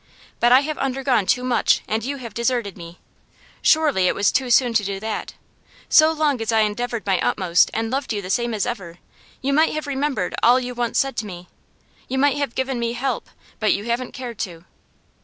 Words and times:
But 0.39 0.51
I 0.51 0.61
have 0.61 0.79
undergone 0.79 1.27
too 1.27 1.43
much, 1.43 1.81
and 1.87 2.03
you 2.03 2.17
have 2.17 2.33
deserted 2.33 2.75
me. 2.75 2.97
Surely 3.61 4.07
it 4.07 4.15
was 4.15 4.31
too 4.31 4.49
soon 4.49 4.73
to 4.73 4.83
do 4.83 4.99
that. 4.99 5.35
So 5.89 6.11
long 6.11 6.41
as 6.41 6.51
I 6.51 6.61
endeavoured 6.61 7.05
my 7.05 7.19
utmost, 7.19 7.69
and 7.71 7.91
loved 7.91 8.11
you 8.11 8.19
the 8.19 8.31
same 8.31 8.55
as 8.55 8.65
ever, 8.65 8.97
you 9.43 9.53
might 9.53 9.73
have 9.73 9.85
remembered 9.85 10.33
all 10.41 10.59
you 10.59 10.73
once 10.73 10.97
said 10.97 11.15
to 11.17 11.27
me. 11.27 11.49
You 12.07 12.17
might 12.17 12.37
have 12.37 12.55
given 12.55 12.79
me 12.79 12.93
help, 12.93 13.29
but 13.59 13.73
you 13.75 13.83
haven't 13.83 14.13
cared 14.13 14.39
to. 14.39 14.65